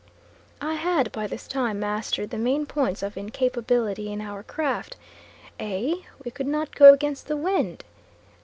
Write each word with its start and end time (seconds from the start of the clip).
I 0.61 0.73
had 0.77 1.11
by 1.11 1.27
this 1.27 1.47
time 1.47 1.79
mastered 1.79 2.31
the 2.31 2.39
main 2.39 2.65
points 2.65 3.03
of 3.03 3.17
incapability 3.17 4.11
in 4.11 4.19
our 4.19 4.41
craft. 4.41 4.95
A. 5.59 6.03
we 6.25 6.31
could 6.31 6.47
not 6.47 6.75
go 6.75 6.91
against 6.91 7.27
the 7.27 7.37
wind. 7.37 7.83